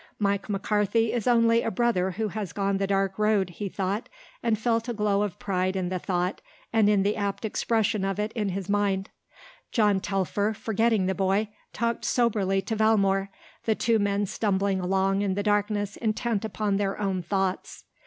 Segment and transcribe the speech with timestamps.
[0.17, 4.09] "Mike McCarthy is only a brother who has gone the dark road," he thought
[4.41, 6.41] and felt a glow of pride in the thought
[6.73, 9.11] and in the apt expression of it in his mind.
[9.71, 13.29] John Telfer, forgetting the boy, talked soberly to Valmore,
[13.65, 17.83] the two men stumbling along in the darkness intent upon their own thoughts.